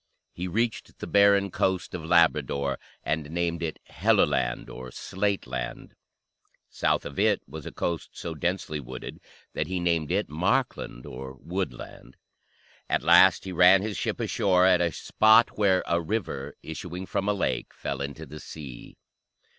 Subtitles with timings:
[0.33, 5.93] He reached the barren coast of Labrador and named it Helluland, or "slate land;"
[6.71, 9.19] south of it was a coast so densely wooded
[9.53, 12.17] that he named it Markland, or "woodland."
[12.89, 17.29] At last he ran his ship ashore at a spot where "a river, issuing from
[17.29, 18.97] a lake, fell into the sea."